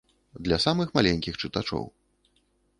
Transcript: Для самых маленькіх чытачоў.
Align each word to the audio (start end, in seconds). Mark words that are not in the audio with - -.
Для 0.47 0.57
самых 0.63 0.95
маленькіх 0.97 1.39
чытачоў. 1.45 1.83